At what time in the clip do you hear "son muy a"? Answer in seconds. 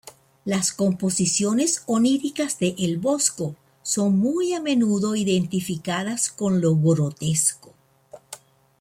3.83-4.59